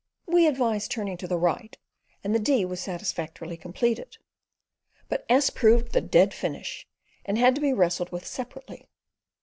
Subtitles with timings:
[0.25, 1.77] We advised turning to the right,
[2.23, 4.17] and the D was satisfactorily completed,
[5.09, 6.87] but S proved the "dead finish,"
[7.23, 8.87] and had to be wrestled with separately.